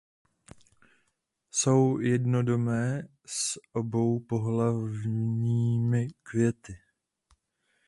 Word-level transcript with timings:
Jsou 1.51 1.99
jednodomé 1.99 3.03
s 3.25 3.59
oboupohlavnými 3.73 6.07
květy. 6.23 6.77